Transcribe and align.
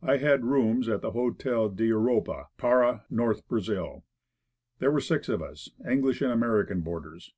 I 0.00 0.16
had 0.16 0.46
rooms 0.46 0.88
at 0.88 1.02
the 1.02 1.10
Hotel 1.10 1.68
d'Europe, 1.68 2.28
Para, 2.56 3.04
North 3.10 3.46
Brazil. 3.46 4.02
There 4.78 4.90
were 4.90 4.98
six 5.02 5.28
of 5.28 5.42
us, 5.42 5.68
English 5.86 6.22
and 6.22 6.32
American 6.32 6.80
board 6.80 7.04
ers. 7.04 7.34